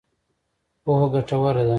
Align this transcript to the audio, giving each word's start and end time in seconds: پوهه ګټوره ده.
پوهه 0.83 1.07
ګټوره 1.13 1.61
ده. 1.67 1.69